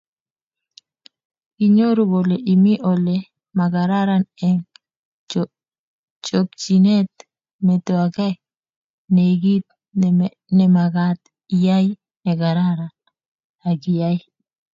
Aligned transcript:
Kinyoru 1.55 2.03
kole 2.11 2.35
imi 2.53 2.73
ole 2.91 3.15
magararan 3.57 4.23
eng 4.47 4.61
chokchinet, 6.25 7.11
metwagei-Nay 7.65 9.33
kit 9.43 9.65
nemagat 10.57 11.19
iyai 11.55 11.87
negararan 12.25 12.93
,akiyai 13.69 14.17